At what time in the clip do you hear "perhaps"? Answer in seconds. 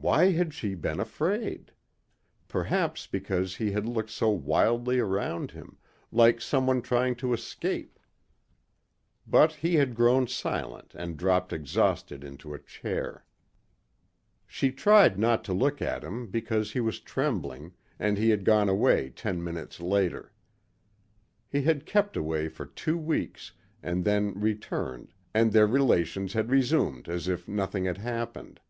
2.46-3.08